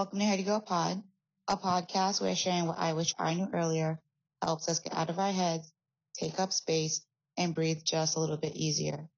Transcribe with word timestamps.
Welcome 0.00 0.20
to 0.20 0.24
Heady 0.24 0.44
Girl 0.44 0.62
Pod, 0.62 1.02
a 1.46 1.58
podcast 1.58 2.22
where 2.22 2.34
sharing 2.34 2.66
what 2.66 2.78
I 2.78 2.94
wish 2.94 3.14
I 3.18 3.34
knew 3.34 3.50
earlier 3.52 4.00
helps 4.42 4.66
us 4.70 4.78
get 4.80 4.94
out 4.94 5.10
of 5.10 5.18
our 5.18 5.30
heads, 5.30 5.70
take 6.18 6.40
up 6.40 6.54
space, 6.54 7.02
and 7.36 7.54
breathe 7.54 7.84
just 7.84 8.16
a 8.16 8.20
little 8.20 8.38
bit 8.38 8.56
easier. 8.56 9.10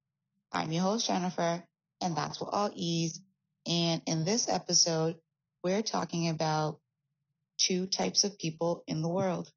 I'm 0.51 0.73
your 0.73 0.83
host, 0.83 1.07
Jennifer, 1.07 1.63
and 2.01 2.17
that's 2.17 2.41
what 2.41 2.53
all 2.53 2.69
ease. 2.73 3.21
And 3.65 4.01
in 4.07 4.25
this 4.25 4.49
episode, 4.49 5.15
we're 5.63 5.83
talking 5.83 6.27
about 6.27 6.81
two 7.57 7.87
types 7.87 8.25
of 8.25 8.37
people 8.37 8.83
in 8.85 9.01
the 9.01 9.07
world. 9.07 9.49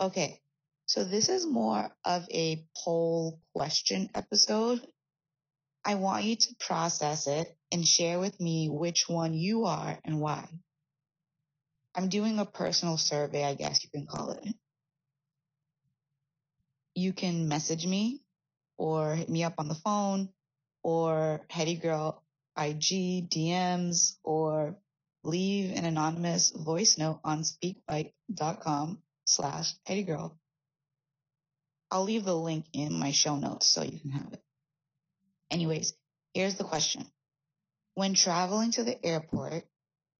Okay, 0.00 0.40
so 0.86 1.04
this 1.04 1.28
is 1.28 1.44
more 1.44 1.94
of 2.06 2.26
a 2.30 2.64
poll 2.82 3.42
question 3.54 4.08
episode. 4.14 4.80
I 5.84 5.96
want 5.96 6.24
you 6.24 6.36
to 6.36 6.56
process 6.60 7.26
it 7.26 7.54
and 7.72 7.86
share 7.86 8.18
with 8.20 8.40
me 8.40 8.68
which 8.70 9.08
one 9.08 9.34
you 9.34 9.66
are 9.66 9.98
and 10.04 10.20
why. 10.20 10.48
I'm 11.94 12.08
doing 12.08 12.38
a 12.38 12.46
personal 12.46 12.96
survey, 12.98 13.44
I 13.44 13.54
guess 13.54 13.84
you 13.84 13.90
can 13.90 14.06
call 14.06 14.32
it. 14.32 14.44
You 16.94 17.12
can 17.12 17.48
message 17.48 17.86
me 17.86 18.22
or 18.78 19.14
hit 19.14 19.28
me 19.28 19.44
up 19.44 19.54
on 19.58 19.68
the 19.68 19.74
phone 19.74 20.30
or 20.82 21.42
Heady 21.50 21.76
Girl 21.76 22.22
IG 22.58 23.30
DMs 23.30 24.16
or 24.24 24.76
leave 25.24 25.76
an 25.76 25.86
anonymous 25.86 26.50
voice 26.50 26.98
note 26.98 27.20
on 27.24 27.42
speakpipe.com 27.42 29.00
slash 29.26 29.74
headygirl. 29.88 30.32
I'll 31.90 32.04
leave 32.04 32.24
the 32.24 32.36
link 32.36 32.66
in 32.74 32.94
my 32.94 33.12
show 33.12 33.36
notes 33.36 33.68
so 33.68 33.82
you 33.84 34.00
can 34.00 34.12
have 34.12 34.34
it. 34.34 34.43
Anyways, 35.54 35.94
here's 36.34 36.56
the 36.56 36.64
question. 36.64 37.06
When 37.94 38.14
traveling 38.14 38.72
to 38.72 38.82
the 38.82 39.06
airport, 39.06 39.62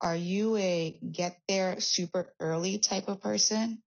are 0.00 0.14
you 0.14 0.56
a 0.56 0.96
get 1.10 1.36
there 1.48 1.80
super 1.80 2.32
early 2.38 2.78
type 2.78 3.08
of 3.08 3.20
person 3.20 3.82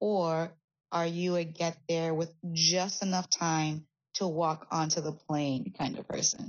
or 0.00 0.50
are 0.90 1.06
you 1.06 1.36
a 1.36 1.44
get 1.44 1.76
there 1.90 2.14
with 2.14 2.32
just 2.54 3.02
enough 3.02 3.28
time 3.28 3.86
to 4.14 4.26
walk 4.26 4.66
onto 4.70 5.02
the 5.02 5.12
plane 5.12 5.74
kind 5.76 5.98
of 5.98 6.08
person? 6.08 6.48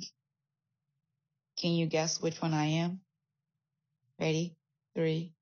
Can 1.58 1.72
you 1.72 1.88
guess 1.88 2.22
which 2.22 2.42
one 2.42 2.54
I 2.54 2.66
am? 2.66 3.02
Ready? 4.22 4.56
Three, 4.96 5.34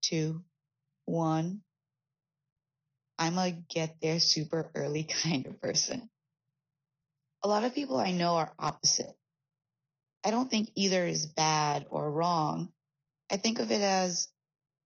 two, 0.00 0.42
one. 1.04 1.60
I'm 3.18 3.36
a 3.36 3.50
get 3.50 3.96
there 4.00 4.20
super 4.20 4.70
early 4.74 5.02
kind 5.22 5.44
of 5.44 5.60
person. 5.60 6.08
A 7.42 7.48
lot 7.48 7.64
of 7.64 7.74
people 7.74 7.98
I 7.98 8.12
know 8.12 8.36
are 8.36 8.52
opposite. 8.58 9.14
I 10.24 10.30
don't 10.30 10.50
think 10.50 10.70
either 10.74 11.06
is 11.06 11.26
bad 11.26 11.86
or 11.90 12.10
wrong. 12.10 12.72
I 13.30 13.36
think 13.36 13.60
of 13.60 13.70
it 13.70 13.80
as 13.80 14.28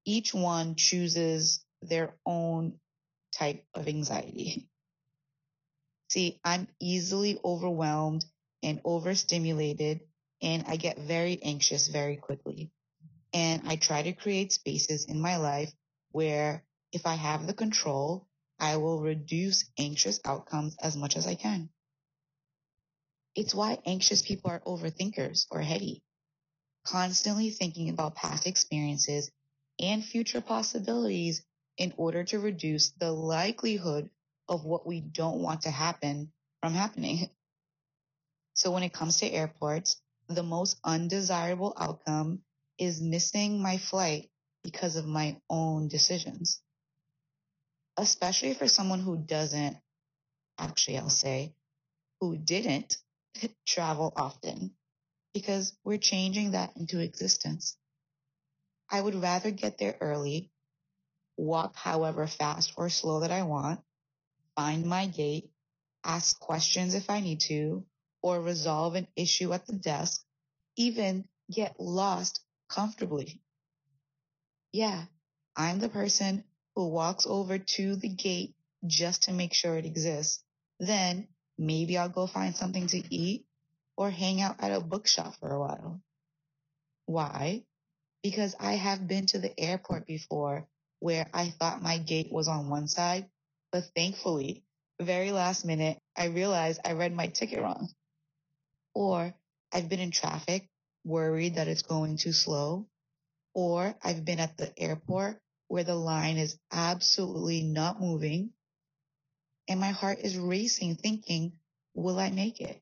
each 0.05 0.34
one 0.34 0.75
chooses 0.75 1.64
their 1.81 2.17
own 2.27 2.78
type 3.33 3.64
of 3.75 3.89
anxiety. 3.89 4.69
See, 6.11 6.41
I'm 6.44 6.69
easily 6.78 7.39
overwhelmed 7.42 8.25
and 8.62 8.81
overstimulated 8.84 10.00
and 10.42 10.64
I 10.66 10.77
get 10.77 10.98
very 10.98 11.42
anxious 11.42 11.89
very 11.89 12.16
quickly. 12.16 12.70
And 13.33 13.62
I 13.66 13.77
try 13.77 14.03
to 14.03 14.12
create 14.12 14.53
spaces 14.53 15.06
in 15.06 15.20
my 15.20 15.37
life 15.37 15.72
where 16.11 16.64
if 16.92 17.06
I 17.06 17.14
have 17.14 17.47
the 17.47 17.55
control, 17.55 18.28
I 18.61 18.77
will 18.77 19.00
reduce 19.00 19.64
anxious 19.78 20.20
outcomes 20.25 20.77
as 20.83 20.97
much 20.97 21.16
as 21.16 21.27
I 21.27 21.34
can. 21.34 21.70
It's 23.34 23.54
why 23.54 23.78
anxious 23.87 24.22
people 24.22 24.50
are 24.50 24.60
overthinkers 24.60 25.47
or 25.50 25.62
heady, 25.62 26.03
constantly 26.84 27.50
thinking 27.50 27.88
about 27.88 28.15
past 28.15 28.47
experiences 28.47 29.31
and 29.81 30.04
future 30.04 30.43
possibilities 30.43 31.42
in 31.78 31.94
order 31.97 32.25
to 32.25 32.38
reduce 32.38 32.91
the 32.91 33.10
likelihood 33.10 34.10
of 34.48 34.65
what 34.65 34.87
we 34.87 35.00
don't 35.00 35.41
want 35.41 35.62
to 35.62 35.71
happen 35.71 36.32
from 36.60 36.75
happening. 36.75 37.31
So 38.54 38.71
when 38.71 38.82
it 38.82 38.92
comes 38.92 39.19
to 39.19 39.26
airports, 39.26 40.00
the 40.28 40.42
most 40.42 40.78
undesirable 40.84 41.72
outcome 41.76 42.42
is 42.78 43.00
missing 43.00 43.62
my 43.62 43.78
flight 43.78 44.31
because 44.62 44.97
of 44.97 45.06
my 45.06 45.41
own 45.48 45.88
decisions. 45.88 46.60
Especially 47.97 48.54
for 48.54 48.69
someone 48.69 49.00
who 49.00 49.16
doesn't, 49.16 49.78
actually, 50.59 50.98
I'll 50.98 51.09
say, 51.09 51.54
who 52.21 52.37
didn't 52.37 52.97
travel 53.66 54.12
often 54.16 54.72
because 55.34 55.75
we're 55.84 55.98
changing 55.98 56.53
that 56.53 56.76
into 56.76 57.00
existence. 57.00 57.76
I 58.91 59.00
would 59.00 59.15
rather 59.15 59.50
get 59.50 59.78
there 59.78 59.97
early, 60.00 60.50
walk 61.37 61.76
however 61.76 62.26
fast 62.26 62.72
or 62.76 62.91
slow 62.91 63.21
that 63.21 63.31
I 63.31 63.42
want, 63.42 63.81
find 64.56 64.84
my 64.84 65.06
gate, 65.06 65.50
ask 66.04 66.38
questions 66.38 66.94
if 66.94 67.09
I 67.09 67.21
need 67.21 67.41
to, 67.42 67.84
or 68.22 68.41
resolve 68.41 68.94
an 68.94 69.09
issue 69.16 69.53
at 69.53 69.66
the 69.66 69.72
desk, 69.72 70.22
even 70.76 71.28
get 71.50 71.81
lost 71.81 72.41
comfortably. 72.69 73.41
Yeah, 74.72 75.04
I'm 75.56 75.78
the 75.81 75.88
person 75.88 76.44
who 76.75 76.88
walks 76.88 77.26
over 77.26 77.59
to 77.59 77.97
the 77.97 78.09
gate 78.09 78.54
just 78.87 79.25
to 79.25 79.32
make 79.32 79.53
sure 79.54 79.76
it 79.76 79.87
exists. 79.87 80.42
Then 80.78 81.28
maybe 81.59 81.99
I'll 81.99 82.09
go 82.09 82.27
find 82.27 82.55
something 82.57 82.87
to 82.89 83.15
eat 83.15 83.47
or 83.97 84.11
hang 84.11 84.41
out 84.41 84.57
at 84.61 84.73
a 84.73 84.81
bookshop 84.81 85.35
for 85.39 85.51
a 85.53 85.61
while. 85.61 86.01
Why? 87.07 87.65
Because 88.23 88.55
I 88.59 88.73
have 88.75 89.07
been 89.07 89.27
to 89.27 89.39
the 89.39 89.59
airport 89.59 90.07
before 90.07 90.67
where 91.01 91.29
I 91.35 91.51
thought 91.51 91.83
my 91.83 91.99
gate 91.99 92.33
was 92.33 92.49
on 92.49 92.71
one 92.71 92.89
side, 92.89 93.29
but 93.73 93.85
thankfully, 93.97 94.65
very 95.01 95.33
last 95.33 95.65
minute, 95.65 95.99
I 96.17 96.27
realized 96.27 96.81
I 96.85 96.93
read 96.93 97.15
my 97.15 97.27
ticket 97.27 97.61
wrong. 97.61 97.89
Or 98.95 99.34
I've 99.73 99.89
been 99.89 100.01
in 100.01 100.11
traffic, 100.11 100.69
worried 101.05 101.57
that 101.57 101.69
it's 101.69 101.83
going 101.83 102.19
too 102.19 102.33
slow. 102.33 102.87
Or 103.55 103.95
I've 104.03 104.25
been 104.25 104.41
at 104.41 104.57
the 104.57 104.73
airport 104.79 105.41
where 105.69 105.84
the 105.84 105.95
line 105.97 106.37
is 106.37 106.59
absolutely 106.71 107.63
not 107.63 108.01
moving 108.01 108.51
and 109.69 109.81
my 109.81 109.91
heart 109.91 110.19
is 110.19 110.37
racing 110.37 110.97
thinking, 110.97 111.53
will 111.95 112.19
I 112.19 112.31
make 112.31 112.61
it? 112.61 112.81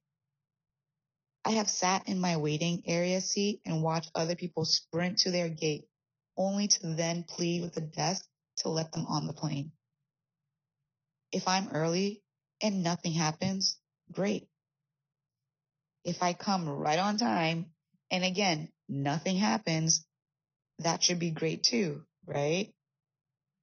I 1.45 1.53
have 1.53 1.71
sat 1.71 2.09
in 2.09 2.21
my 2.21 2.37
waiting 2.37 2.83
area 2.87 3.21
seat 3.21 3.61
and 3.65 3.83
watched 3.83 4.11
other 4.15 4.37
people 4.37 4.65
sprint 4.65 5.19
to 5.21 5.31
their 5.31 5.49
gate 5.49 5.87
only 6.37 6.69
to 6.69 6.95
then 6.95 7.25
plead 7.25 7.63
with 7.63 7.75
the 7.75 7.81
desk 7.81 8.27
to 8.59 8.69
let 8.69 8.93
them 8.93 9.07
on 9.07 9.27
the 9.27 9.33
plane. 9.33 9.73
If 11.33 11.49
I'm 11.49 11.69
early 11.69 12.23
and 12.63 12.83
nothing 12.83 13.13
happens, 13.13 13.79
great. 14.13 14.49
If 16.05 16.23
I 16.23 16.33
come 16.33 16.69
right 16.69 16.99
on 16.99 17.17
time 17.19 17.67
and 18.11 18.25
again, 18.25 18.71
nothing 18.89 19.37
happens, 19.37 20.05
that 20.79 21.03
should 21.03 21.19
be 21.19 21.31
great 21.31 21.63
too, 21.63 22.05
right? 22.27 22.73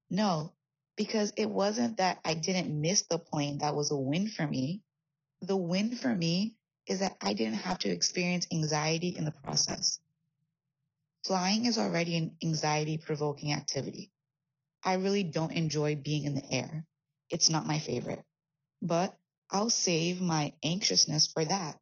No, 0.09 0.53
because 0.97 1.31
it 1.37 1.49
wasn't 1.49 1.97
that 1.97 2.19
I 2.25 2.33
didn't 2.33 2.81
miss 2.81 3.03
the 3.03 3.19
plane 3.19 3.59
that 3.59 3.75
was 3.75 3.91
a 3.91 3.95
win 3.95 4.27
for 4.27 4.45
me. 4.45 4.81
The 5.41 5.55
win 5.55 5.95
for 5.95 6.13
me 6.13 6.55
is 6.87 6.99
that 6.99 7.15
I 7.21 7.33
didn't 7.33 7.59
have 7.59 7.79
to 7.79 7.89
experience 7.89 8.47
anxiety 8.51 9.09
in 9.09 9.23
the 9.23 9.31
process. 9.31 9.99
Flying 11.25 11.65
is 11.65 11.77
already 11.77 12.17
an 12.17 12.35
anxiety 12.43 12.97
provoking 12.97 13.53
activity. 13.53 14.11
I 14.83 14.93
really 14.93 15.23
don't 15.23 15.51
enjoy 15.51 15.95
being 15.95 16.23
in 16.23 16.35
the 16.35 16.51
air. 16.51 16.85
It's 17.29 17.49
not 17.49 17.67
my 17.67 17.79
favorite, 17.79 18.23
but 18.81 19.15
I'll 19.51 19.69
save 19.69 20.21
my 20.21 20.53
anxiousness 20.63 21.27
for 21.27 21.45
that 21.45 21.77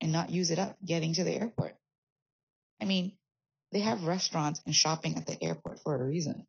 and 0.00 0.12
not 0.12 0.30
use 0.30 0.50
it 0.50 0.58
up 0.58 0.76
getting 0.84 1.14
to 1.14 1.24
the 1.24 1.32
airport. 1.32 1.76
I 2.80 2.84
mean, 2.84 3.12
they 3.72 3.80
have 3.80 4.04
restaurants 4.04 4.60
and 4.66 4.74
shopping 4.74 5.16
at 5.16 5.26
the 5.26 5.42
airport 5.42 5.80
for 5.80 5.94
a 5.94 6.04
reason. 6.04 6.46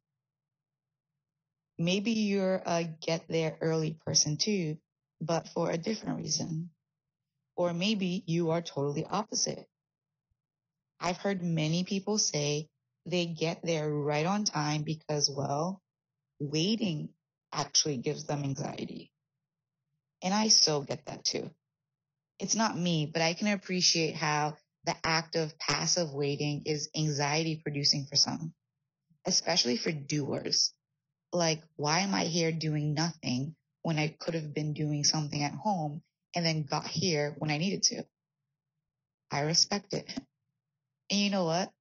Maybe 1.80 2.12
you're 2.12 2.62
a 2.66 2.84
get 2.84 3.28
there 3.30 3.58
early 3.62 3.98
person 4.06 4.38
too, 4.38 4.78
but 5.22 5.48
for 5.48 5.72
a 5.72 5.78
different 5.78 6.18
reason. 6.18 6.72
Or 7.56 7.74
maybe 7.74 8.24
you 8.28 8.52
are 8.52 8.62
totally 8.62 9.06
opposite. 9.06 9.66
I've 11.00 11.18
heard 11.18 11.42
many 11.42 11.86
people 11.86 12.18
say 12.18 12.68
they 13.06 13.26
get 13.26 13.62
there 13.64 13.90
right 13.90 14.26
on 14.26 14.44
time 14.44 14.84
because, 14.84 15.30
well, 15.30 15.82
waiting 16.40 17.10
actually 17.54 17.98
gives 17.98 18.26
them 18.26 18.44
anxiety. 18.44 19.12
And 20.22 20.34
I 20.34 20.50
so 20.50 20.82
get 20.82 21.06
that 21.06 21.24
too. 21.24 21.50
It's 22.40 22.56
not 22.56 22.78
me, 22.78 23.06
but 23.06 23.22
I 23.22 23.34
can 23.34 23.48
appreciate 23.48 24.16
how 24.16 24.58
the 24.86 24.96
act 25.04 25.38
of 25.38 25.58
passive 25.58 26.14
waiting 26.14 26.64
is 26.66 26.90
anxiety 26.96 27.62
producing 27.64 28.06
for 28.06 28.18
some, 28.18 28.54
especially 29.26 29.78
for 29.78 29.92
doers. 29.92 30.74
Like, 31.32 31.62
why 31.76 32.00
am 32.00 32.16
I 32.16 32.26
here 32.26 32.52
doing 32.52 32.94
nothing 32.94 33.56
when 33.82 34.00
I 34.00 34.16
could 34.20 34.34
have 34.34 34.54
been 34.54 34.74
doing 34.74 35.04
something 35.04 35.44
at 35.44 35.54
home 35.54 36.02
and 36.36 36.46
then 36.46 36.64
got 36.64 36.88
here 36.88 37.36
when 37.38 37.52
I 37.52 37.58
needed 37.58 37.84
to? 37.84 38.06
I 39.32 39.42
respect 39.42 39.94
it. 39.94 40.12
And 41.12 41.20
you 41.20 41.30
know 41.30 41.46
what? 41.46 41.72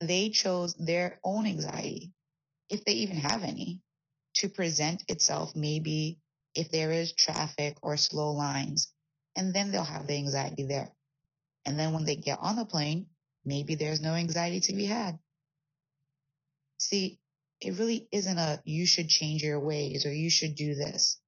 they 0.00 0.30
chose 0.30 0.74
their 0.74 1.18
own 1.24 1.46
anxiety, 1.46 2.12
if 2.68 2.84
they 2.84 2.92
even 2.92 3.16
have 3.16 3.42
any, 3.42 3.80
to 4.34 4.48
present 4.48 5.02
itself 5.08 5.56
maybe 5.56 6.18
if 6.54 6.70
there 6.70 6.92
is 6.92 7.12
traffic 7.12 7.76
or 7.82 7.96
slow 7.96 8.32
lines, 8.32 8.92
and 9.36 9.52
then 9.54 9.70
they'll 9.70 9.84
have 9.84 10.06
the 10.06 10.16
anxiety 10.16 10.64
there. 10.64 10.90
And 11.64 11.78
then 11.78 11.92
when 11.92 12.04
they 12.04 12.16
get 12.16 12.38
on 12.40 12.56
the 12.56 12.64
plane, 12.64 13.06
maybe 13.44 13.74
there's 13.74 14.00
no 14.00 14.14
anxiety 14.14 14.60
to 14.60 14.72
be 14.72 14.86
had. 14.86 15.18
See, 16.78 17.18
it 17.60 17.78
really 17.78 18.08
isn't 18.12 18.38
a 18.38 18.62
you 18.64 18.86
should 18.86 19.08
change 19.08 19.42
your 19.42 19.60
ways 19.60 20.06
or 20.06 20.12
you 20.12 20.30
should 20.30 20.54
do 20.54 20.74
this. 20.74 21.20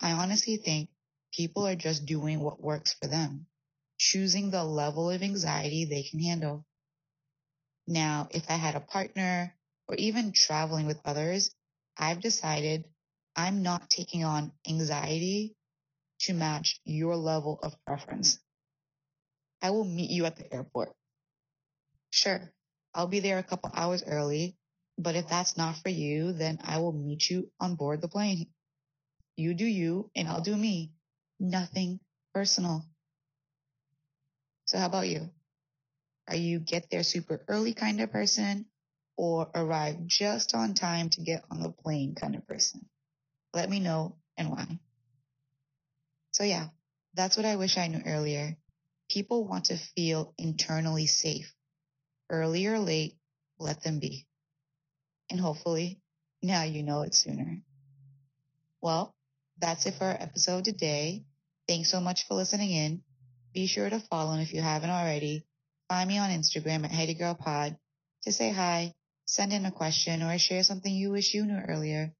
I 0.00 0.12
honestly 0.12 0.56
think 0.56 0.90
people 1.32 1.66
are 1.66 1.76
just 1.76 2.06
doing 2.06 2.40
what 2.40 2.62
works 2.62 2.94
for 2.94 3.08
them, 3.08 3.46
choosing 3.98 4.50
the 4.50 4.64
level 4.64 5.10
of 5.10 5.22
anxiety 5.22 5.84
they 5.84 6.02
can 6.04 6.20
handle. 6.20 6.64
Now, 7.86 8.28
if 8.30 8.50
I 8.50 8.54
had 8.54 8.76
a 8.76 8.80
partner 8.80 9.54
or 9.88 9.96
even 9.96 10.32
traveling 10.32 10.86
with 10.86 11.00
others, 11.04 11.54
I've 11.96 12.20
decided 12.20 12.84
I'm 13.36 13.62
not 13.62 13.90
taking 13.90 14.24
on 14.24 14.52
anxiety 14.68 15.56
to 16.20 16.34
match 16.34 16.80
your 16.84 17.16
level 17.16 17.58
of 17.62 17.76
preference. 17.84 18.38
I 19.60 19.70
will 19.70 19.84
meet 19.84 20.10
you 20.10 20.24
at 20.26 20.36
the 20.36 20.52
airport. 20.52 20.94
Sure, 22.10 22.52
I'll 22.94 23.08
be 23.08 23.20
there 23.20 23.38
a 23.38 23.42
couple 23.42 23.70
hours 23.74 24.04
early, 24.04 24.56
but 24.98 25.16
if 25.16 25.28
that's 25.28 25.56
not 25.56 25.76
for 25.76 25.88
you, 25.88 26.32
then 26.32 26.58
I 26.62 26.78
will 26.78 26.92
meet 26.92 27.28
you 27.30 27.50
on 27.60 27.74
board 27.74 28.00
the 28.00 28.08
plane. 28.08 28.46
You 29.36 29.54
do 29.54 29.66
you 29.66 30.10
and 30.14 30.28
I'll 30.28 30.40
do 30.40 30.56
me. 30.56 30.92
Nothing 31.40 32.00
personal. 32.32 32.84
So 34.66 34.78
how 34.78 34.86
about 34.86 35.08
you? 35.08 35.30
Are 36.28 36.36
you 36.36 36.58
get 36.58 36.90
there 36.90 37.02
super 37.02 37.44
early 37.48 37.74
kind 37.74 38.00
of 38.00 38.12
person 38.12 38.66
or 39.16 39.50
arrive 39.54 40.06
just 40.06 40.54
on 40.54 40.74
time 40.74 41.10
to 41.10 41.20
get 41.20 41.44
on 41.50 41.60
the 41.60 41.70
plane 41.70 42.14
kind 42.14 42.34
of 42.34 42.46
person? 42.46 42.88
Let 43.52 43.68
me 43.68 43.80
know 43.80 44.16
and 44.36 44.50
why. 44.50 44.78
So 46.32 46.44
yeah, 46.44 46.68
that's 47.14 47.36
what 47.36 47.46
I 47.46 47.56
wish 47.56 47.76
I 47.76 47.88
knew 47.88 48.02
earlier. 48.06 48.56
People 49.10 49.46
want 49.46 49.66
to 49.66 49.76
feel 49.76 50.34
internally 50.38 51.06
safe. 51.06 51.52
Early 52.30 52.66
or 52.66 52.78
late, 52.78 53.16
let 53.58 53.82
them 53.82 53.98
be. 54.00 54.26
And 55.34 55.40
hopefully 55.40 55.98
now 56.44 56.62
you 56.62 56.84
know 56.84 57.02
it 57.02 57.12
sooner. 57.12 57.58
Well, 58.80 59.12
that's 59.58 59.84
it 59.84 59.94
for 59.94 60.04
our 60.04 60.16
episode 60.16 60.64
today. 60.64 61.24
Thanks 61.66 61.90
so 61.90 61.98
much 61.98 62.28
for 62.28 62.34
listening 62.34 62.70
in. 62.70 63.02
Be 63.52 63.66
sure 63.66 63.90
to 63.90 63.98
follow, 63.98 64.38
if 64.38 64.54
you 64.54 64.60
haven't 64.62 64.90
already, 64.90 65.44
find 65.88 66.06
me 66.06 66.18
on 66.18 66.30
Instagram 66.30 66.84
at 66.84 66.92
HeadyGirlPod 66.92 67.76
to 68.22 68.30
say 68.30 68.52
hi, 68.52 68.94
send 69.24 69.52
in 69.52 69.66
a 69.66 69.72
question, 69.72 70.22
or 70.22 70.38
share 70.38 70.62
something 70.62 70.94
you 70.94 71.10
wish 71.10 71.34
you 71.34 71.44
knew 71.44 71.58
earlier. 71.66 72.14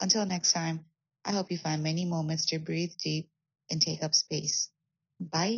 Until 0.00 0.24
next 0.24 0.54
time, 0.54 0.86
I 1.22 1.32
hope 1.32 1.50
you 1.50 1.58
find 1.58 1.82
many 1.82 2.06
moments 2.06 2.46
to 2.46 2.58
breathe 2.58 2.92
deep 2.96 3.28
and 3.70 3.78
take 3.78 4.02
up 4.02 4.14
space. 4.14 4.70
Bye. 5.20 5.52